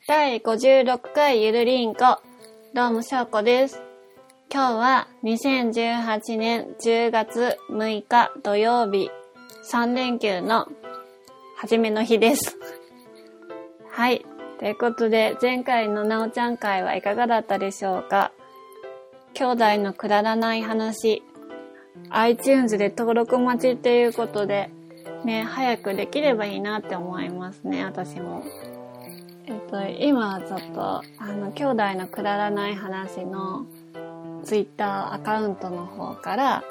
[0.00, 2.18] 第56回ゆるりんこ。
[2.74, 3.80] どうも、しょうこです。
[4.52, 9.10] 今日は2018年10月6日土曜日、
[9.70, 10.66] 3連休の
[11.56, 12.58] 初めの日です。
[13.92, 14.26] はい。
[14.58, 18.32] ということで、前回のなおちゃん会はいかがだったでしょうか？
[19.34, 21.22] 兄弟のくだらない話、
[22.10, 24.70] iTunes で登録待ちっていうことで、
[25.24, 28.42] ね、早くできればいいなって思いますね、私も。
[29.46, 33.66] えっと、今ちょっと、あの、兄弟のくだらない話の
[34.44, 36.64] Twitter アカウントの方から、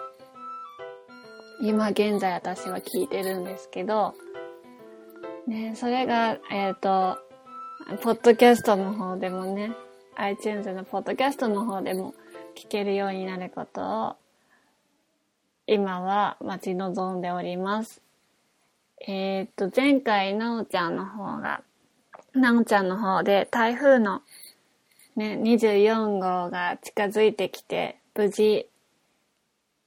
[1.61, 4.15] 今現在私は聞いてるんですけど、
[5.47, 7.17] ね、それが、えっ、と、
[8.01, 9.75] ポッドキャストの方でもね、
[10.15, 12.13] iTunes のポッドキャストの方でも
[12.55, 14.15] 聞けるようになることを、
[15.67, 18.01] 今は待ち望んでおります。
[19.05, 21.63] えっ、と、前回、なおちゃんの方が、
[22.33, 24.21] なおちゃんの方で台風の
[25.15, 28.69] ね、24号が近づいてきて、無事、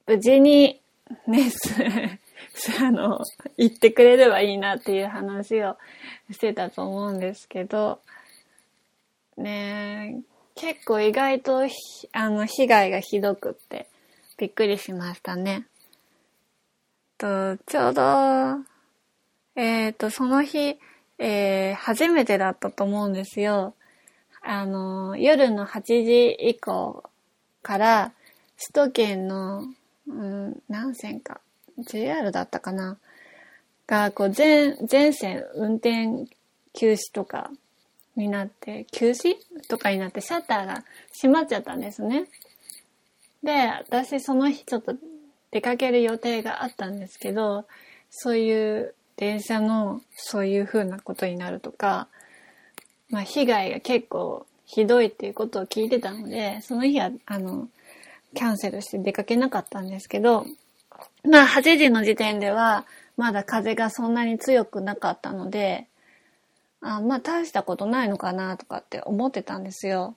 [0.06, 0.80] 無事に、
[1.26, 1.50] ね、
[2.80, 3.20] あの、
[3.56, 5.78] 行ってくれればいいなっていう話を
[6.30, 8.00] してたと思うんですけど、
[9.36, 10.22] ね
[10.54, 11.62] 結構意外と、
[12.12, 13.88] あの、被害がひどくって、
[14.36, 15.66] びっくりしましたね。
[17.18, 18.02] と、ちょうど、
[19.56, 20.78] えっ、と、その日、
[21.18, 23.74] えー初めてだったと思うんですよ。
[24.40, 27.02] あの、夜の8時以降
[27.62, 28.12] から、
[28.58, 29.64] 首都圏の、
[30.06, 31.40] うん、何線か、
[31.78, 32.98] JR だったかな
[33.86, 36.26] が、こう、全、全線運転
[36.74, 37.50] 休止とか
[38.16, 39.36] になって、休止
[39.68, 42.26] とかになって、シャッターが閉まっちゃったんですね。
[43.42, 44.94] で、私その日ちょっと
[45.50, 47.66] 出かける予定があったんですけど、
[48.10, 52.08] そういう電車のそういう風なことになるとか、
[53.10, 57.68] まあ被害が結構ひどいっていうことを聞いてたので、その日はあの、
[58.34, 60.46] キャンセルして出かけなかったんですけど、
[61.28, 62.86] まあ8時の時点では
[63.16, 65.86] まだ風がそんなに強くなかったので、
[66.80, 70.16] あまあ大したことないのかなとかって思ってたんですよ。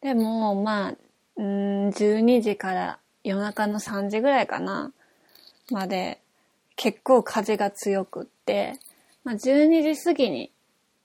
[0.00, 0.94] でもまあ、
[1.36, 4.92] うーん、12時から夜中の3時ぐらいかな、
[5.70, 6.20] まで
[6.78, 8.74] 結構風が強くって、
[9.24, 10.52] まあ、12時過ぎに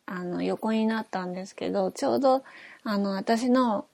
[0.06, 2.44] あの横になったんですけど、ちょうど
[2.84, 3.88] あの私の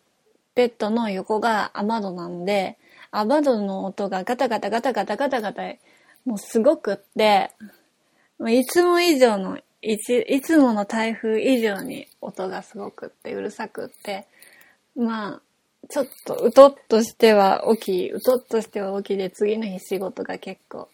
[0.56, 2.78] ベッドの横が雨戸なので、
[3.12, 5.64] 雨戸の音がガタガタガタガタガタガタ、
[6.26, 7.52] もうすごくって、
[8.38, 9.94] まいつも以上の、い
[10.28, 14.28] いつもの台風以上に音がすごくって、うるさくって、
[14.98, 15.42] まあ、
[15.88, 20.90] ちょっとうとっとしては起き、うとっとしては起きで次の日仕事が結構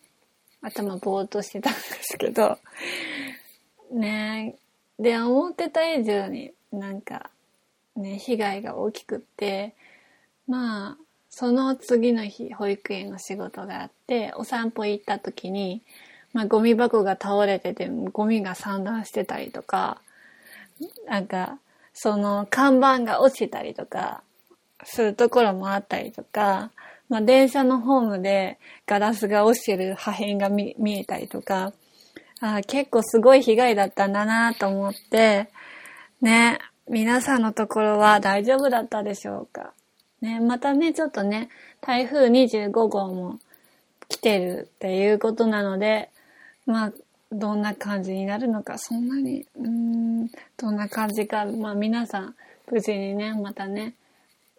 [0.65, 2.57] 頭ぼーっとしてたんですけど、
[3.91, 4.55] ね。
[4.99, 7.29] で、思ってた以上になんか、
[7.95, 9.75] ね、被害が大きくって、
[10.47, 10.97] まあ、
[11.29, 15.81] その次の日、保育園の仕事があって、お散歩行った時に、
[16.33, 20.01] まあ、ゴミ箱が倒れてて、ゴミが散乱してたりとか、
[21.07, 21.59] なんか、
[21.93, 24.21] その看板が落ちたりとか、
[24.83, 26.71] するところもあったりとか、
[27.09, 31.73] まあ、電車のホームでガラスが落ちてる破片が見えたりとか、
[32.41, 35.49] あ結構すごい被害だったんだなと思って、
[36.21, 39.73] ね、皆さんのところは大丈夫だったでしょうか？
[40.21, 41.49] ね、またね、ちょっとね、
[41.81, 43.39] 台風25号も
[44.07, 46.09] 来てるっていうことなので、
[46.65, 46.93] まあ、
[47.31, 50.27] どんな感じになるのか、そんなに、うん、
[50.57, 52.35] どんな感じか、まあ皆さん、
[52.71, 53.93] 無事にね、またね、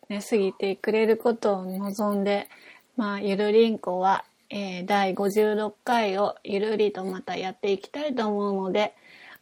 [0.08, 2.48] ね、過ぎてくれることを望んで、
[2.96, 8.94] まあ、ゆるりんこは、えー第56回をゆるりとまたやっていきたいと思うので、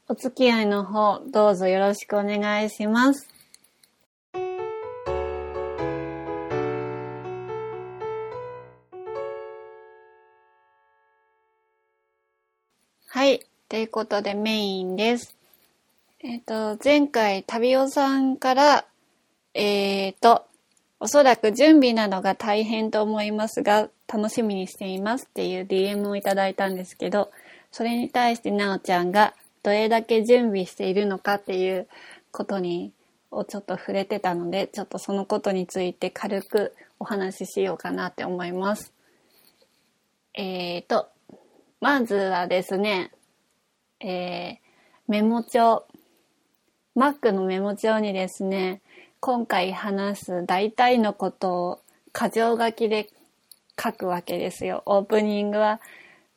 [0.08, 3.28] お付き合いの方、どうぞよろしくお願いします。
[13.06, 13.46] はい。
[13.69, 15.36] ということでメインです。
[16.20, 18.87] えっ、と、前回、旅尾さんから、
[19.55, 20.46] えっ、と、
[21.05, 27.31] おそらく準備などが大変と思いますが、楽しみにしていますっていう DM をいただいたんですけど、
[27.71, 31.89] それに対してなおちゃんがどれだけ準備しているのかっていう
[32.33, 32.91] ことに、
[33.31, 38.95] をちょっと触れてたので、ちょっとそのことについて軽くお話ししようかなって思います。
[40.33, 41.11] えーと、
[41.83, 43.11] まずはですね、
[44.01, 44.56] えー、
[45.09, 45.85] メモ帳。
[46.97, 48.81] Mac のメモ帳にですね、
[49.26, 51.81] 今回話す大体のことを
[52.12, 53.09] 箇条書きで
[53.82, 54.82] 書くわけですよ。
[54.85, 55.81] オープニングは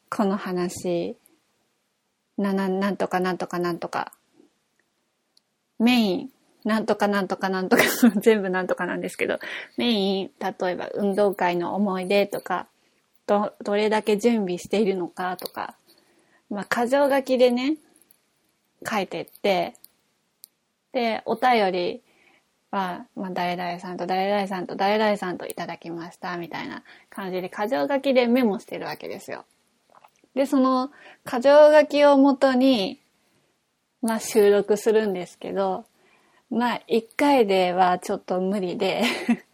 [0.09, 1.17] この話、
[2.37, 4.13] な、な、なんとかなんとかなんとか。
[5.79, 6.29] メイン、
[6.63, 7.83] なんとかなんとかなんとか。
[8.21, 9.37] 全部なんとかなんですけど、
[9.75, 12.67] メイン、例えば運動会の思い出とか、
[13.25, 15.75] ど、どれだけ準備しているのかとか、
[16.49, 17.75] まあ、箇条書きでね、
[18.89, 19.73] 書いてって、
[20.93, 22.06] で、お便り
[22.71, 29.45] は、まあ、誰々さんと誰々さんと誰々さんといただきました、みたいな感じで、箇条書きでメモしてるわけですよ。
[30.35, 30.91] で、その
[31.25, 32.99] 箇条書きをもとに、
[34.01, 35.85] まあ、収録するんですけど、
[36.49, 39.03] まあ、一回ではちょっと無理で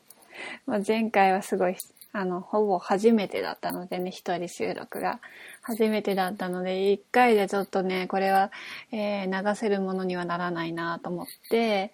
[0.68, 1.76] ま前回はすごい、
[2.12, 5.20] あの、ほぼ初めてだったのでね、一人収録が。
[5.62, 8.52] 初めてだったので、一回でちょっとね、これは、
[8.92, 11.94] えー、流せるものにはならないなと思って、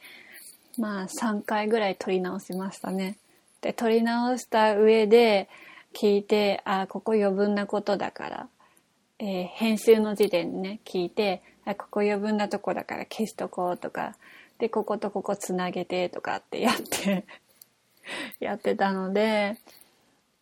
[0.77, 3.17] まあ、3回ぐらい撮り直しましたね。
[3.61, 5.49] で、撮り直した上で、
[5.93, 8.47] 聞いて、あ、ここ余分なことだから、
[9.19, 14.15] えー、編集の時点でね、聞いて、あ、ここ余分なとこだから消しとこうとか、
[14.59, 17.25] で、こことここつなげてとかってやって
[18.39, 19.57] やってたので、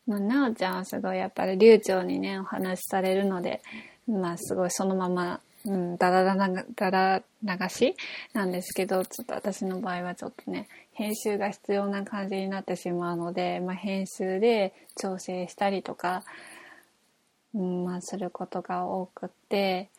[0.06, 3.62] まあ、なおちゃんはすごいやっぱり流暢にね、お話しされるので、
[4.08, 7.96] まあすごいそのまま、うん、だらだら、だら流し
[8.34, 16.24] なんですけど、ちょっと私の場合はちょっとね、編集が必要な感じになってしまうので、まあ編集で調整したりとか、
[17.54, 19.90] うん、まあすることが多くって、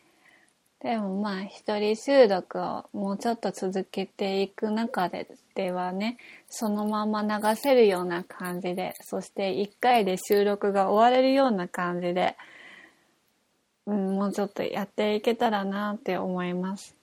[0.80, 6.16] でもまあ一人収録をもうちょっと続けていく中でではね、
[6.48, 12.36] そのまま流せるような感じで、そして一回で収録が終われるような感じで、
[13.88, 16.94] うん、もうちょっとやっていけたらなって思います。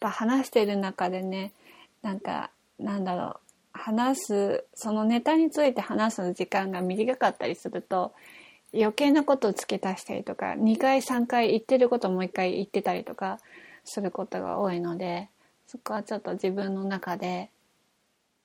[0.00, 1.52] やっぱ話してる中でね、
[2.02, 3.36] なんか、なんだろう、
[3.72, 8.12] 話す、そのネタについて話す時間が短かったりすると、
[8.72, 13.40] 余計なことを付け足したりとか、2回3回言ってることもう1回言ってたりとか
[13.84, 15.28] することが多いので、
[15.66, 17.50] そこはちょっと自分の中で、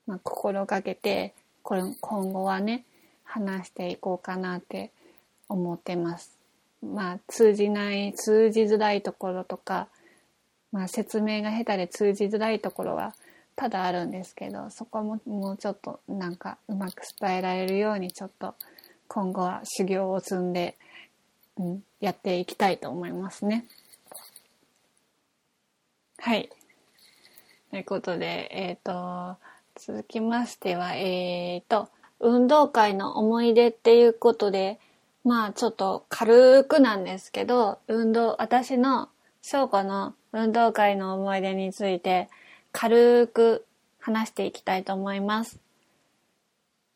[0.08, 2.84] まあ、心がけて、これ今後はね、
[3.22, 4.90] 話していこうかなって
[5.48, 6.41] 思ってます。
[6.82, 9.88] まあ、通じない、通じづらいところとか、
[10.72, 13.14] まあ、説明が下手で通じづらいところは
[13.56, 18.54] ただあるんですけど、そこももうちょっとなんかうまく伝えられるようにちょっと
[19.08, 20.76] 今後は修行を積んで、
[21.58, 23.66] うん、やっていきたいと思いますね。
[26.18, 26.48] はい。
[27.70, 29.38] ということで、えっ、ー、と、
[29.76, 31.88] 続きましては、えっ、ー、と、
[32.20, 34.78] 運動会の思い出っていうことで、
[35.24, 39.08] まあちょっと軽くなんですけど、運動、私の
[39.40, 42.28] 翔子の運動会の思い出について
[42.72, 43.66] 軽く
[44.00, 45.60] 話していきたいと思います。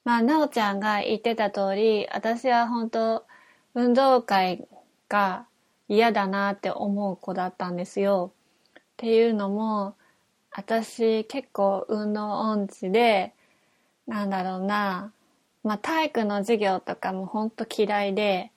[0.05, 3.27] まあ、なおちゃんが言ってた通り、私は本当
[3.75, 4.67] 運動会
[5.09, 5.47] が
[5.89, 8.33] 嫌だなって思う子だったんですよ。
[8.79, 9.97] っていうのも、
[10.51, 13.35] 私結構運動音痴で、
[14.07, 15.13] なんだろうな、
[15.67, 18.53] まあ体育の授業とかもほんと嫌いで、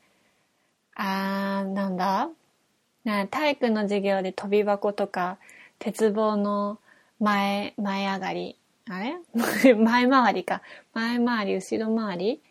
[0.95, 2.29] あー、なんだ？
[3.31, 5.39] 体育の授業で飛び箱とか、
[5.79, 6.77] 鉄棒の
[7.19, 8.55] 前、前上がり
[8.87, 9.15] あれ？
[9.73, 10.61] 前回りか。
[10.93, 12.41] 前回り、後ろ回り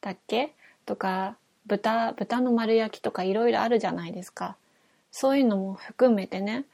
[0.00, 0.52] だっけ？
[0.84, 4.56] とか、豚、豚の丸焼きとかいろいろあるじゃないですか。
[5.12, 6.64] そういうのも含めてね。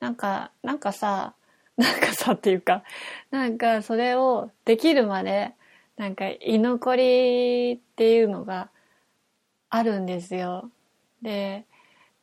[0.00, 1.32] なんか、なんかさ、
[1.78, 2.82] なんかさっていうか、
[3.30, 5.52] なんかそれをできるまで、
[5.96, 8.70] なんか居残りっていうのが
[9.70, 10.70] あるんですよ。
[11.22, 11.64] で、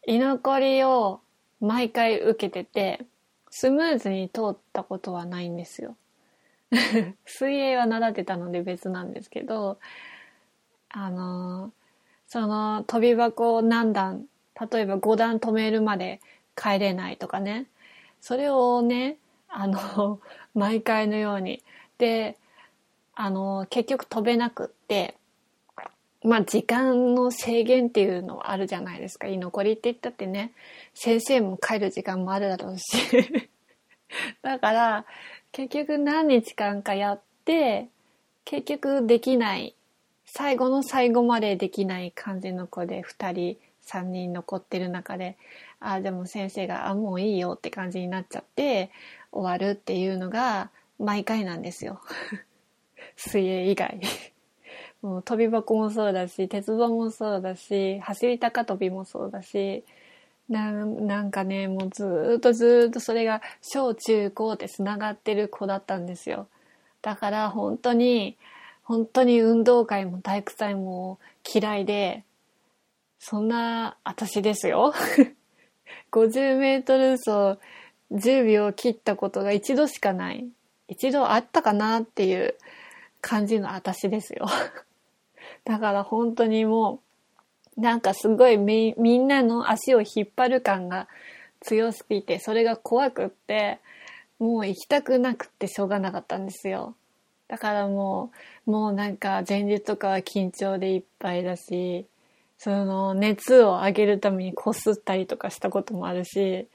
[0.05, 1.21] 居残りを
[1.59, 3.05] 毎回受けてて、
[3.49, 5.95] スムーズに通ったことはないんですよ。
[7.25, 9.79] 水泳は習ってたので別なんですけど、
[10.89, 11.71] あの、
[12.27, 14.25] その飛び箱を何段、
[14.71, 16.21] 例えば5段止めるまで
[16.55, 17.67] 帰れないとかね、
[18.21, 19.17] それをね、
[19.49, 20.19] あの、
[20.55, 21.61] 毎回のように。
[21.97, 22.37] で、
[23.13, 25.15] あの、結局飛べなくって、
[26.23, 29.27] まあ時間の制限っていうのはあるじゃないですか。
[29.27, 30.53] 居残りって言ったってね、
[30.93, 32.97] 先生も帰る時間もあるだろうし。
[34.41, 35.05] だから、
[35.51, 37.87] 結局何日間かやって、
[38.45, 39.75] 結局できない、
[40.25, 45.37] 最後の最後までできない感じの子で2人、3人残ってる中で、
[45.79, 48.91] ああ、でも先生が、あ、もういいよって感じになっちゃって
[49.31, 52.01] 終わるっていうのが毎回なんですよ。
[53.29, 53.99] 水泳以外。
[55.01, 59.83] もう飛び箱もそうだし、鉄棒もそうだし、走り高跳びもそうだし、
[60.49, 66.47] ななんかね、もうずっとずっとそれが小中高って繋がってる子だったんですよ。
[67.01, 68.37] だから本当に、
[68.83, 71.19] 本当に運動会も体育祭も
[71.53, 72.23] 嫌いで、
[73.19, 74.93] そんな私ですよ。
[76.11, 77.59] 50メートル走
[78.11, 80.47] 10秒切ったことが一度しかない。
[80.87, 82.55] 一度あったかなっていう
[83.21, 84.47] 感じの私ですよ。
[85.63, 86.99] だから本当にも
[87.77, 91.07] う、なんかすごいみんなの足を引っ張る感が
[91.61, 93.79] 強すぎて、それが怖くって、
[94.39, 96.95] もう行きたくなくってしょうがなかったんですよ。
[97.47, 98.31] だからも
[98.65, 102.05] う、もうなんか前日とかは緊張でいっぱいだし、
[102.57, 106.67] その熱を上げるためにこすったりとかしたこともあるし、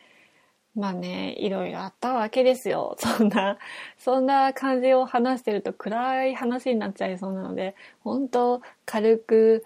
[0.76, 2.97] まあね、いろいろあったわけですよ。
[3.00, 3.59] そんな、
[3.97, 9.64] そんな感じを話してると暗い話になっちゃいそうなので、本当軽く、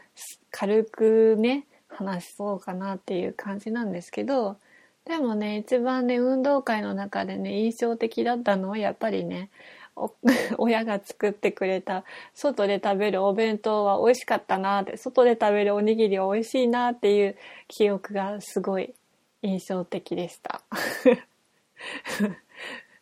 [0.52, 4.56] 軽くね、話しそうかなっていう感じなんですけど、
[5.04, 9.50] でもね、一番ね、運動会の中でね、印象的だったのはやっぱりね、
[10.58, 17.36] 親が作ってくれた外で食べるお弁当は美味しかったなって外で食べるおにぎりは美味しいなっていう
[17.68, 18.94] 記憶がすごい
[19.42, 20.62] 印象的でした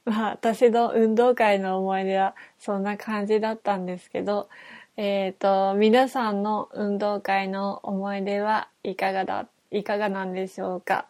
[0.04, 4.48] まあ私の運動会の思い出はそんな感じだったんですけど
[4.96, 11.06] えっ、ー、と皆さんの運動会の思い出はいかがだいかがなんでしょうか、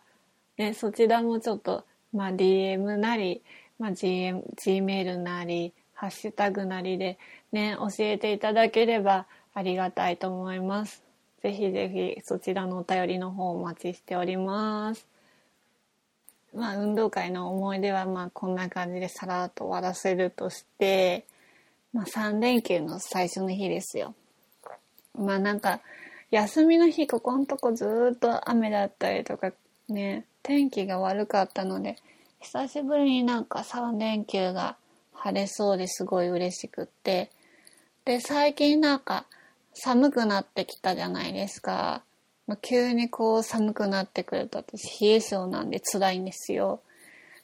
[0.56, 3.42] ね、そちらもちょっと、まあ、DM なり
[3.78, 7.18] まあ、GM、Gmail なり、ハッシュタグなりで
[7.52, 11.02] ね、教えていただければありがたいと思います。
[11.42, 15.06] ぜひぜひそちらのお便りの方お待ちしております。
[16.59, 21.25] まあ、運動会の思い出はまあこんな感じでさらっと終わらせるとして、
[21.93, 24.15] まあ3連休の最初の日ですよ。
[25.15, 25.81] まあなんか、
[26.33, 29.53] 休みの日ここのとこずっと雨だったりとか
[29.88, 31.97] ね、天気が悪かったので、
[32.41, 34.77] 久しぶりになんか3連休が
[35.15, 37.31] 晴れそうですごい嬉しくって。
[38.05, 39.27] で、最近なんか
[39.75, 42.03] 寒くなってきたじゃないですか。
[42.49, 46.81] ま急にこう寒くなってくると私冷え性なんで辛いんですよ。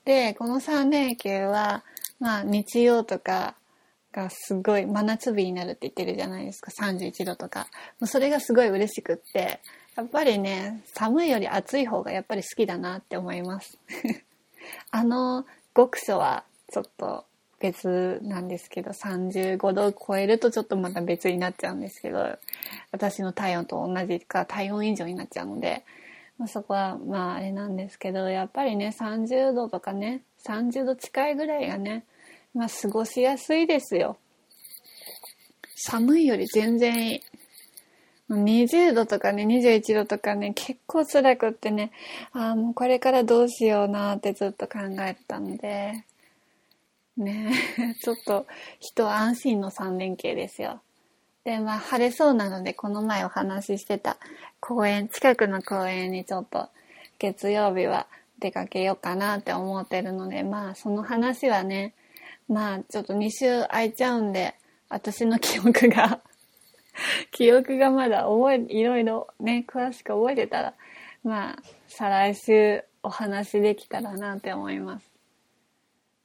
[0.04, 1.84] で、この3連休は、
[2.18, 3.54] まあ日曜とか
[4.12, 6.70] がすごい真夏日になるって言ってるじゃないですか。
[6.70, 7.68] 31度とか。
[8.00, 9.60] もうそれがすごい嬉しくって、
[9.94, 13.78] やっぱりね、寒いより暑い方がやっぱり好きだなって思います。
[14.90, 15.44] あの
[15.76, 17.26] 極暑はちょっと
[17.64, 22.36] 別なんですけど、35度を超えるとちょっとまた別になっちゃうんですけど、
[22.92, 25.82] 私の体温と同じか体温以上になっちゃうので、
[26.36, 32.04] まあ、そこはまああれなんですけど、やっぱりね、30度とかね、30度近いぐらいがね、
[32.54, 34.18] まあ過ごしやすいですよ。
[35.74, 37.22] 寒いより全然いい。
[38.28, 41.92] 20度とかね、21度とかね、結構辛くってね、
[42.32, 46.04] ああ、もうこれからどうしようなってずっと考えてたので、
[47.16, 48.46] ねえ ちょっと
[48.80, 50.82] 人安心の3連休ですよ。
[51.44, 54.16] で、まあ晴れそうなので、この前お話ししてた
[54.60, 56.68] 公園、近くの公園にちょっと
[57.18, 58.06] 月曜日は
[58.38, 61.94] 出かけようかなって思ってるので、まあその話はね、
[62.48, 64.54] まあちょっと2週空いちゃうんで、
[64.88, 66.20] 私の記憶が
[67.30, 70.74] 記憶がまだ覚え、いろいろね、詳しく覚えてたら、
[71.22, 75.10] まあ、再来週お話できたらなって思います。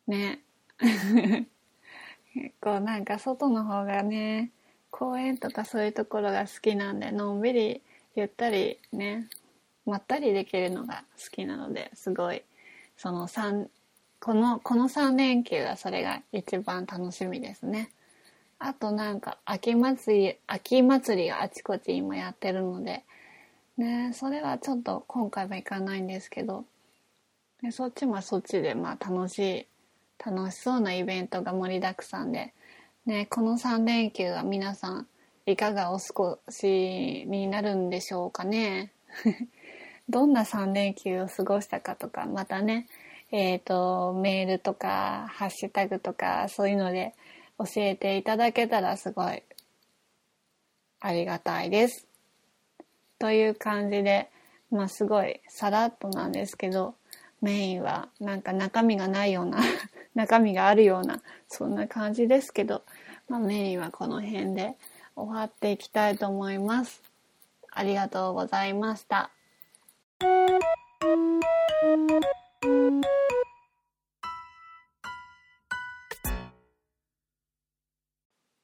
[0.08, 0.40] ね。
[2.34, 4.52] 結構なんか外の方がね、
[4.92, 7.82] 公園とかそういうところが好きなんで、のんびり
[8.16, 9.28] ゆったりね、
[9.86, 12.44] まったりできるのが好きなので、すごい、
[12.98, 13.68] その3、
[14.20, 17.92] この、この3連休がそれが一番楽しみですね。
[18.60, 23.06] あとなんか秋祭り、秋祭りがあちこち今やってるので、
[23.78, 26.66] ね、それはちょっと今回は行かないんですけど、
[27.62, 29.68] でそっちもそっちでまあ楽しい、
[30.24, 32.54] 楽しそうなイベントが盛りだくさんで、
[33.06, 35.08] ね、この3連休は皆さん
[35.46, 38.92] いかがお過ごしになるんでしょうかね。
[40.10, 42.88] どんな3連休を過ごしたかとか、またね、
[43.32, 47.14] えっ、ー、と、メールとか、ハッシュタグとか、そういうので
[47.58, 49.44] 教えていただけたらすごい
[51.00, 52.08] ありがたいです。
[53.20, 54.30] という感じで、
[54.72, 56.96] まあすごいさらっとなんですけど、
[57.42, 59.60] メインはなんか中身がないような
[60.16, 62.84] 中身があるような、そんな感じですけど、
[63.28, 64.76] まあメインはこの辺で
[65.16, 67.02] 終わっていきたいと思います。
[67.72, 69.32] ありがとうございました。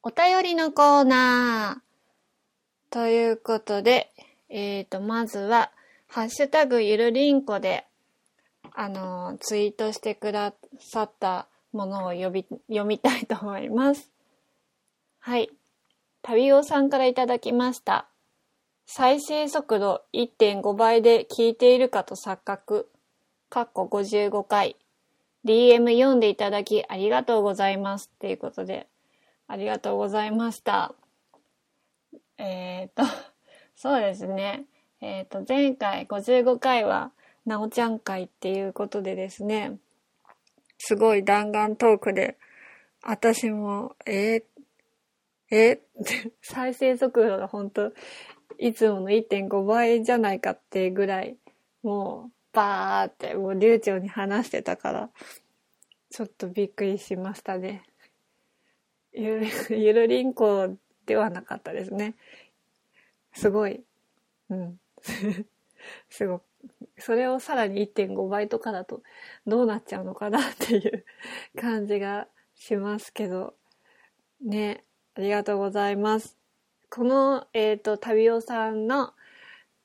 [0.03, 1.85] お便りのコーナー。
[2.91, 4.13] ということで、
[4.49, 5.71] えっ、ー、と、まずは、
[6.07, 7.87] ハッシュタグゆるりんこで、
[8.77, 14.11] あの、ツイートしてくださったものを呼び、読みたいと思います。
[15.19, 15.49] はい。
[16.21, 18.07] 旅尾さんからいただきました。
[18.85, 22.89] 再生速度1.5倍で聞いているかと錯覚。
[23.49, 24.75] かっこ55回。
[25.45, 28.87] DM 読んでいただきありがとうございますっていうことで、
[29.47, 30.93] ありがとうございました。
[32.37, 33.03] えっ、ー、と、
[33.75, 34.65] そうですね。
[35.01, 37.11] えっ、ー、と、前回55回は、
[37.45, 39.77] なおちゃん会っていうことでですね、
[40.77, 42.37] すごい弾丸トークで、
[43.01, 44.43] 私も、えー、
[45.51, 45.81] え
[46.41, 47.93] 再生速度が本当
[48.57, 51.37] いつもの1.5倍じゃないかってぐらい、
[51.83, 55.09] もう、バーって、もう流暢に話してたから、
[56.09, 57.83] ちょっとびっくりしましたね。
[59.13, 59.47] ゆる、
[59.77, 60.75] ゆるりんこ
[61.05, 62.15] ではなかったですね。
[63.33, 63.83] すごい。
[64.49, 64.79] うん。
[66.09, 66.43] すごく。
[66.97, 69.01] それをさらに1.5倍とかだと
[69.45, 71.05] どうなっちゃうのかなっていう
[71.59, 73.55] 感じがしますけど。
[74.41, 74.83] ね。
[75.15, 76.37] ありがとうございます。
[76.89, 79.13] この、えっ、ー、と、旅オさんの、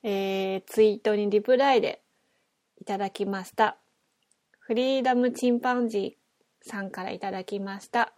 [0.02, 2.02] えー、ツイートにリプライで
[2.80, 3.76] いただきました。
[4.58, 8.12] フリーダムチンパンジーさんからいただきました。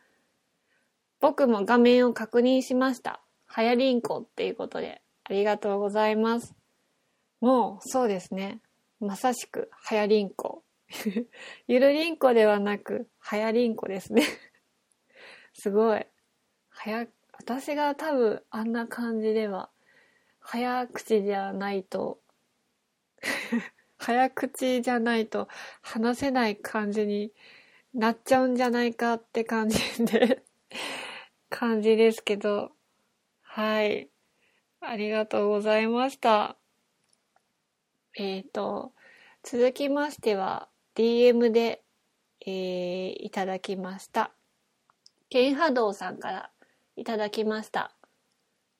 [1.21, 3.21] 僕も画面を確認しました。
[3.47, 6.55] はやりんこっていうことで、ありがとうございます。
[7.41, 8.61] もう、そうですね。
[9.03, 10.63] まさしく、はやりんこ。
[11.67, 14.23] ゆるりんこではなく、はやりんこですね
[15.55, 16.07] すごい。
[16.69, 19.71] はや、私が多分あんな感じでは、
[20.39, 22.21] 早口じゃないと
[23.99, 25.49] 早口じゃないと
[25.81, 27.33] 話せない感じに
[27.95, 30.45] なっちゃうんじゃないかって感じで
[31.51, 32.73] 感じですけど、
[33.43, 34.11] はい。
[34.81, 36.62] ありがとうございました。
[38.15, 38.93] えっ、ー、と、
[39.43, 41.83] 続きましては、DM で、
[42.45, 44.33] えー、いただきました。
[45.31, 46.51] ケンハドウさんから
[46.97, 47.95] いただきました。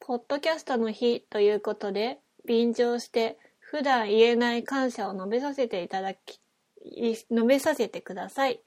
[0.01, 6.41] ポッドキャストの日ということで、便乗して普段言えない感謝を述べさせていただき、
[6.85, 8.61] 述べさせてください。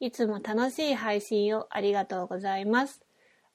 [0.00, 3.02] いつも楽しい配信をありがとうございます。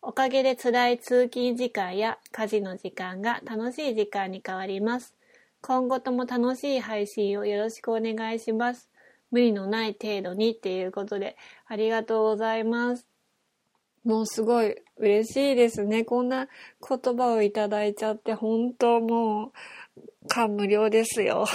[0.03, 5.15] おかげで辛い通勤時間や家事の時間が楽しい時間に変わります。
[5.61, 8.89] 今後とも楽しい配信をよろしくお願いします。
[9.31, 13.07] 無理のない程度にっていうことでありがとうございます。
[14.03, 16.03] もうすごい嬉しいですね。
[16.03, 16.47] こんな
[16.87, 19.51] 言葉をいただいちゃって本当もう
[20.27, 21.45] 感無量ですよ。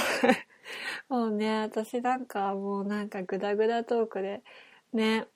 [1.08, 4.42] もうね、私なんかもうなんかグダグダトークで、
[4.92, 5.26] ね、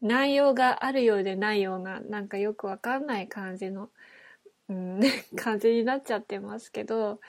[0.00, 3.90] 内容があるようでないような、なんかよくわかんない感じの、
[4.68, 5.00] うん、
[5.36, 7.20] 感じになっちゃってますけど、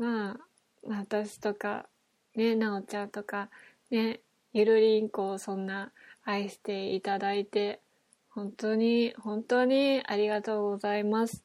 [0.00, 0.36] まあ、
[0.82, 1.86] 私とか、
[2.34, 3.50] ね、なおちゃんとか、
[3.90, 4.20] ね、
[4.54, 5.92] ゆるりんこをそんな
[6.24, 7.82] 愛していただいて、
[8.30, 11.44] 本当に、本当にありがとうございます。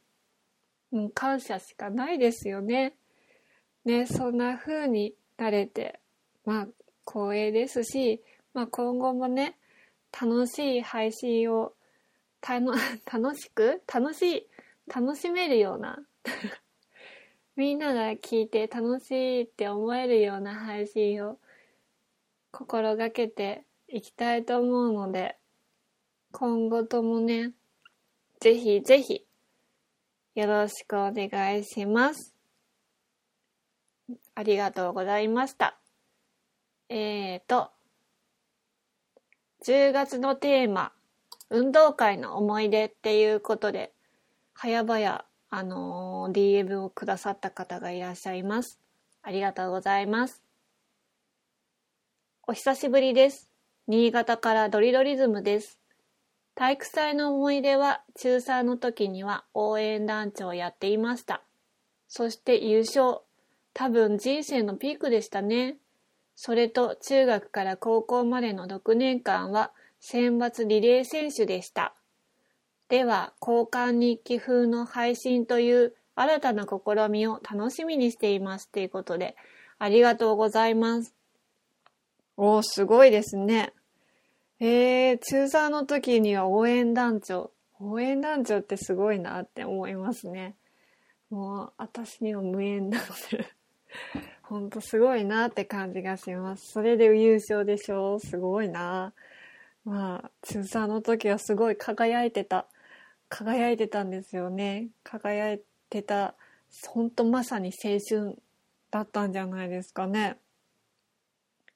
[0.90, 2.96] もう感謝しかないですよね。
[3.84, 6.00] ね、そんな風になれて、
[6.46, 6.68] まあ、
[7.06, 9.58] 光栄ですし、まあ今後もね、
[10.14, 11.74] 楽しい配信を、
[12.42, 14.48] 楽しく楽しい、
[14.88, 16.00] 楽しめるような
[17.56, 21.38] みんなが聞いて楽しいって思えるような配信を
[22.52, 25.38] 心がけていきたいと思うので、
[26.34, 27.54] 今後ともね、
[28.42, 29.26] ぜひぜひ
[30.36, 32.36] よろしくお願いします。
[34.36, 35.78] ありがとうございました。
[36.90, 37.72] えーと、
[39.66, 40.92] 10月のテーマ、
[41.50, 43.94] 運動会の思い出っていうことで、
[44.56, 45.26] 早々、
[45.58, 48.78] あのー、DM をくださった方がいらっしゃいます。
[49.22, 50.44] ありがとうございます。
[52.46, 53.50] お久しぶりです。
[53.88, 55.80] 新潟からドリドリズムです。
[56.56, 61.42] 体育祭の思い出は中3の時には応援団長をやっていました。
[62.10, 63.20] そして優勝。
[63.74, 65.78] 多分人生のピークでしたね。
[66.36, 71.94] それと中学から高校までの6年間は選抜リレー選手でした。
[72.88, 79.36] では、交換日記風の配信という新たな試みを楽しみにしていますということで、
[79.80, 81.16] ありがとうございます。
[82.38, 83.74] おー、すごいですね。
[84.60, 87.52] えー、中3の時には応援団長。
[87.80, 90.56] 応援団長ってすごいなって思いますね。
[91.30, 93.48] もう、私には無縁なので
[94.44, 96.72] ほんとすごいなって感じがします。
[96.72, 99.14] それで優勝でしょうすごいな。
[99.84, 102.68] まあ、中3の時はすごい輝いてた。
[103.30, 104.90] 輝いてたんですよね。
[105.04, 106.36] 輝いてた。
[106.88, 108.38] ほんとまさに青春
[108.92, 110.38] だったんじゃないですかね。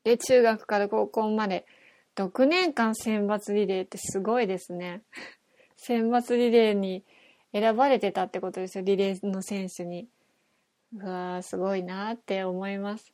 [0.04, 1.66] で、中学から高校まで
[2.16, 5.02] 6年間選抜リレーってすごいですね。
[5.78, 7.04] 選抜リレーに
[7.54, 10.08] 選ばれてたってことですよ、リレーの選手に。
[10.94, 13.14] うわー、すごいなって思います。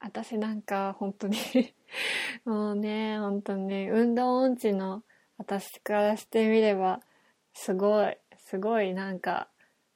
[0.00, 1.36] 私なんか本当に
[2.44, 5.02] もうね、本当に、運動音痴の
[5.38, 7.00] 私からしてみれば、
[7.58, 9.48] すごい、すごいなんか、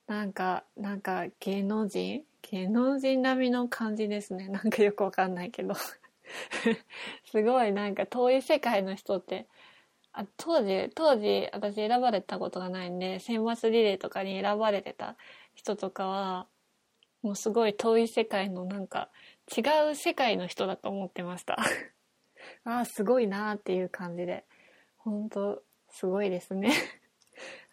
[0.07, 2.25] なんか、なんか芸能人？
[2.51, 4.49] 芸能人並みの感じですね。
[4.51, 5.75] なんかよくわかんないけど。
[7.31, 9.47] すごいなんか遠い世界の人って、
[10.13, 15.17] あ当時、当時私選ばれたことがないんで、選抜リレーとかに選ばれてた
[15.55, 16.49] 人とかは、
[17.23, 19.11] もうすごい遠い世界のなんか
[19.55, 21.59] 違う世界の人だと思ってました。
[22.65, 24.47] ああ、すごいなーっていう感じで。
[24.97, 26.73] 本当すごいですね。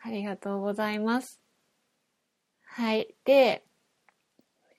[0.01, 1.39] ありがとうございます。
[2.63, 3.15] はい。
[3.25, 3.63] で、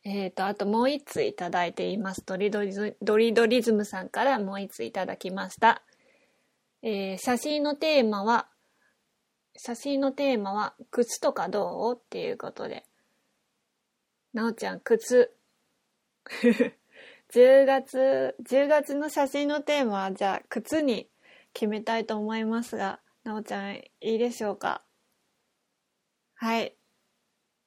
[0.04, 2.22] えっ、ー、と、あともう一ついただいています。
[2.24, 5.82] ドリドリズドリドリズムさんからもう一ついただきました。
[6.82, 8.48] えー、写真のテーマは、
[9.56, 11.98] 写真のテーマは、靴とかどう？
[11.98, 12.84] っていうことで。
[14.32, 15.34] なおちゃん、靴。
[17.34, 21.10] 10月、10月の写真のテーマは、じゃあ、靴に
[21.52, 24.82] 決めたいと思いますが、なおちゃん、いいでしょうか？
[26.40, 26.72] はい。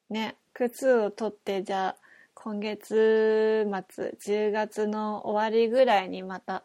[0.09, 1.95] ね、靴を取って、じゃあ、
[2.33, 6.63] 今月末、10月の終わりぐらいにまた、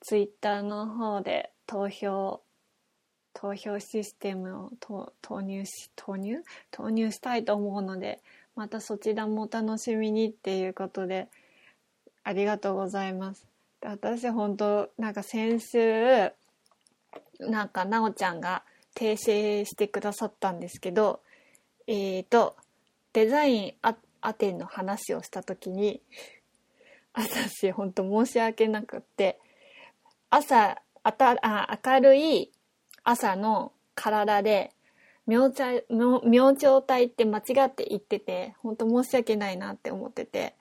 [0.00, 2.42] ツイッターの方で投票、
[3.34, 4.70] 投票システムを
[5.20, 8.20] 投入し、投入投入したいと思うので、
[8.54, 11.26] またそちらもお楽しみにっていうことで、
[12.22, 13.48] ありがとうございます。
[13.82, 16.30] 私本当なんか先週、
[17.40, 18.62] なんかなおちゃんが
[18.94, 21.20] 訂正してくださったんですけど、
[21.88, 22.54] えっ、ー、と、
[23.14, 26.00] デザインあアテンの話をした時に、
[27.14, 29.40] 私本当申し訳なくって、
[30.30, 32.52] 朝、あたあ明るい
[33.02, 34.72] 朝の体で
[35.26, 40.54] 明朝明朝体って間違って言ってて本当申し訳ないなって思ってて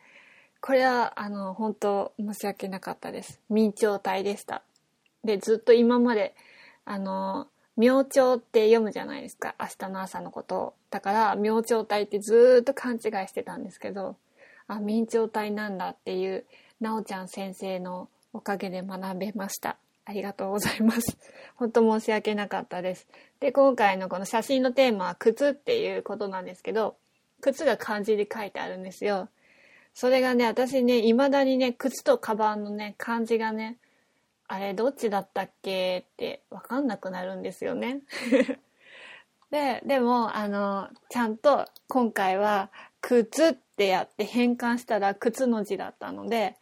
[0.61, 3.41] これはあの本当申し訳なかったです。
[3.49, 4.63] 明朝体でした。
[5.23, 6.33] でずっと今まで
[6.85, 9.55] あの明朝って読むじゃないですか。
[9.59, 10.73] 明日の朝のことを。
[10.89, 14.15] だから明朝体ってずっと勘違いしてたんですけど
[14.67, 16.45] あ明朝体なんだっていう
[16.79, 21.17] なおちゃん先生のおかげで学べましたありがとうございます。
[21.57, 23.07] 本当申し訳なかったです。
[23.41, 26.95] で、今回のこの写真のテーマは靴っていうことなんですけど、
[27.41, 29.27] 靴が漢字で書いてあるんですよ。
[29.93, 33.77] それがね、私ね、未だにね、靴とカバンのね、漢字がね、
[34.47, 37.99] あれ、どっちだったっけってわかんなくなるんですよね。
[39.51, 42.69] で、でも、あの、ちゃんと今回は、
[43.01, 46.57] 靴ってやって変換したら靴の字だったので、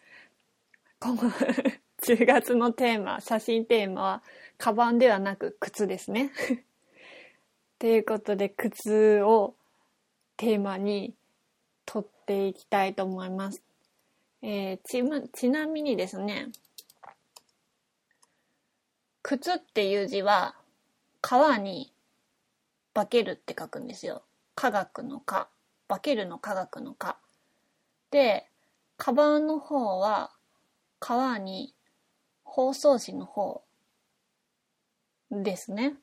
[1.02, 4.24] 10月のテーマ、写真テーマは、
[4.58, 6.32] カバンではなく靴ですね。
[7.80, 9.56] ということで、靴を
[10.38, 11.16] テーマに
[11.86, 13.64] 取っていきたいと思います。
[14.42, 16.52] えー、ちま、ちなみにですね、
[19.24, 20.56] 靴っていう字は、
[21.22, 21.92] 川に
[22.96, 24.24] 化けるって書くんですよ。
[24.56, 25.50] 科学の科。
[25.90, 27.18] 化けるの科学の科。
[28.10, 28.50] で、
[28.96, 30.32] カバンの方は、
[31.00, 31.76] 川に
[32.46, 33.64] 放送紙の方
[35.30, 35.96] ですね。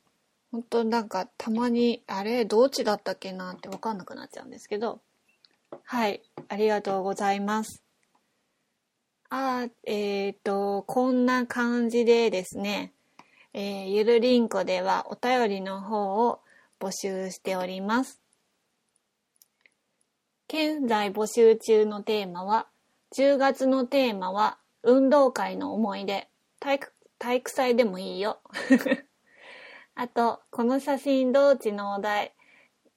[0.53, 5.01] 本当なんかたまに、あれ、どっちだったっけなってわかんなくなっちゃうんですけど。
[5.85, 7.83] はい、ありがとうございます。
[9.31, 12.93] あえっ、ー、と、こんな感じでですね、
[13.55, 16.42] えー、ゆるりんこではお便りの方を
[16.83, 18.21] 募集しております。
[20.49, 22.67] 現在募集中のテーマは、
[23.17, 28.41] 10月のテーマは、運動会の思い出体育、体育祭でもいいよ。
[29.95, 32.35] あと、この写真同地のお題。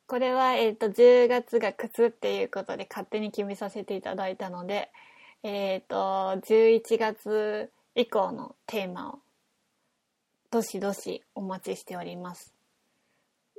[0.07, 4.91] これは、えっ、ー、と、10月が靴っていうことで勝手に決めさせていただいたので、
[5.43, 9.19] えっ、ー、と、11月以降のテーマを、
[10.49, 12.54] どしどしお待ちしております。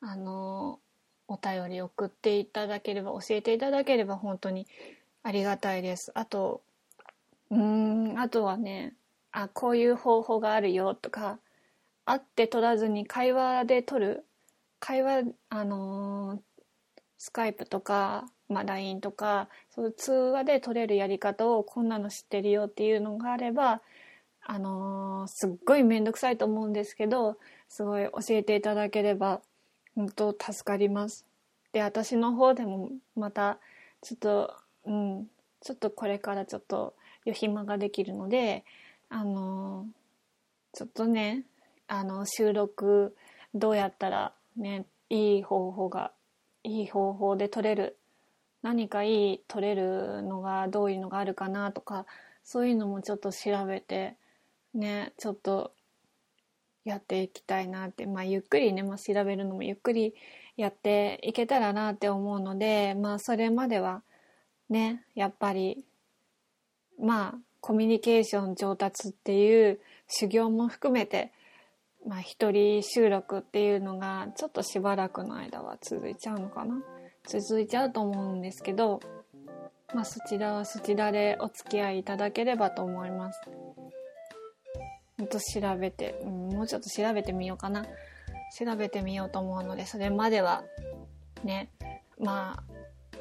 [0.00, 0.80] あの、
[1.28, 4.66] お便り送っていただければ、教えていただければ本当に
[5.22, 6.12] ありがたいです。
[6.14, 6.62] あと、
[7.50, 8.94] うん、あとはね、
[9.32, 11.38] あ、こういう方法があるよとか、
[12.06, 14.26] 会って取らずに会話で取る、
[14.84, 16.40] 会話、あのー、
[17.16, 23.80] スカイプとか、まあ、LINE とか、そういう通話で取れるやり方をこんなの知ってるよっていうのがあれば、
[24.44, 27.36] あのー、すっごいめんどくさいと思うんですけど、
[27.68, 29.40] すごい教えていただければ、
[29.94, 31.24] 本当助かります。
[31.70, 33.60] で、私の方でもまた、
[34.00, 34.54] ちょっと、
[34.86, 35.26] うん、
[35.60, 38.64] ちょっとこれからちょっと余暇ができるので、
[39.10, 41.44] あのー、ちょっとね、
[41.86, 43.14] あの、収録
[43.54, 46.12] どうやったらね、いい方法が、
[46.64, 47.98] いい方法で撮れる、
[48.62, 52.06] 何かいい撮れるのがどういうのがあるかなとか、
[52.44, 54.16] そういうのもちょっと調べて、
[54.74, 55.72] ね、ちょっと
[56.84, 60.14] やっていきたいなって、まあゆっくりね、まあ調べるのもゆっくり
[60.56, 64.02] やっていけたらなって思うので、まあそれまでは
[64.68, 65.84] ね、やっぱり、
[66.98, 71.32] まあコミュニケーション上達っていう修行も含めて、
[72.06, 76.82] まあ一人収録っていうのがちょっとしばらくの間は続いちゃうのかな
[77.28, 79.00] 続いちゃうと思うんですけど、
[79.94, 83.40] まあそちらはそちらでお付き合いいただければと思います。
[85.18, 87.84] ほんと調べて、うん、もうちょっと調べてみようかな。
[88.58, 90.64] 調べてみようと思うので、それまでは、
[91.42, 91.70] ね、
[92.18, 92.62] まあ、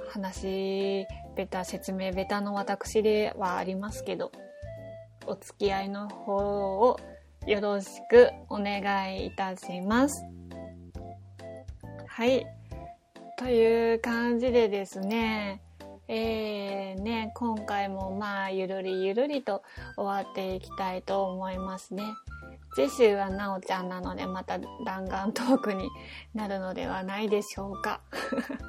[0.09, 4.31] 話、ベタ、説明ベタの私ではありますけど、
[5.25, 6.99] お付き合いの方を
[7.47, 10.23] よろしくお願いいたします。
[12.07, 12.45] はい。
[13.37, 15.59] という感じでですね、
[16.07, 19.63] えー、ね、今回もまあ、ゆるりゆるりと
[19.97, 22.03] 終わっていきたいと思いますね。
[22.75, 25.89] 次週はなおちゃんなので、また弾丸トークに
[26.35, 28.01] なるのではないでしょうか。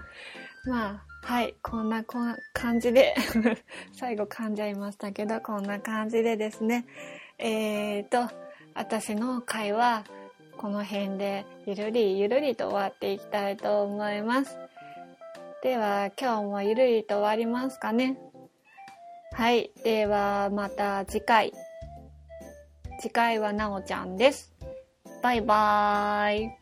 [0.64, 2.02] まあ、はい、こんな
[2.54, 3.14] 感じで
[3.92, 6.86] 最後噛んじゃいましたけど、こんな感じでですね、
[7.38, 8.41] えーと、
[8.74, 10.04] 私の会は
[10.56, 14.58] この辺でゆるりゆるりと終わっていきたいと思います。
[15.62, 18.18] では今日もゆるりと終わりますかね。
[19.32, 19.70] はい。
[19.84, 21.52] ではまた次回。
[23.00, 24.52] 次回はなおちゃんです。
[25.22, 26.61] バイバーイ。